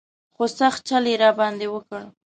خو 0.35 0.43
سخت 0.59 0.79
چل 0.89 1.03
یې 1.11 1.15
را 1.21 1.29
باندې 1.39 1.65
وکړ. 1.69 2.01